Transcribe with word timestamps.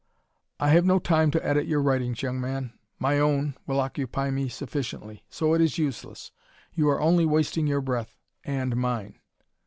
"I 0.59 0.69
have 0.69 0.83
no 0.83 0.97
time 0.97 1.29
to 1.29 1.45
edit 1.45 1.67
your 1.67 1.79
writings, 1.79 2.23
young 2.23 2.41
man. 2.41 2.73
My 2.97 3.19
own, 3.19 3.53
will 3.67 3.79
occupy 3.79 4.31
me 4.31 4.49
sufficiently. 4.49 5.23
So 5.29 5.53
it 5.53 5.61
is 5.61 5.77
useless. 5.77 6.31
You 6.73 6.89
are 6.89 6.99
only 6.99 7.23
wasting 7.27 7.67
your 7.67 7.81
breath 7.81 8.17
and 8.43 8.75
mine." 8.75 9.19